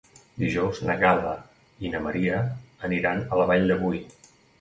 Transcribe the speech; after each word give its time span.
Dijous 0.43 0.77
na 0.85 0.93
Gal·la 1.01 1.33
i 1.85 1.91
na 1.95 2.01
Maria 2.05 2.39
aniran 2.89 3.21
a 3.29 3.39
la 3.43 3.47
Vall 3.53 3.69
de 3.73 3.79
Boí. 3.83 4.01